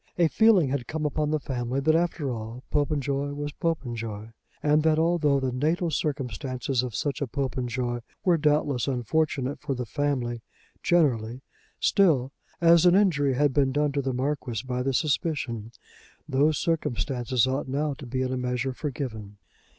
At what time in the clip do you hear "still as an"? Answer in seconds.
11.79-12.95